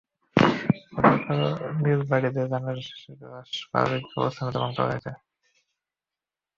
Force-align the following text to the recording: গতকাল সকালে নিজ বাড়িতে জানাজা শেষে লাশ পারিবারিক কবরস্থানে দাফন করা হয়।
গতকাল 0.95 1.15
সকালে 1.17 1.47
নিজ 1.83 1.99
বাড়িতে 2.09 2.41
জানাজা 2.51 2.83
শেষে 2.89 3.11
লাশ 3.23 3.51
পারিবারিক 3.71 4.05
কবরস্থানে 4.09 4.51
দাফন 4.53 4.71
করা 4.77 4.89
হয়। 4.89 5.01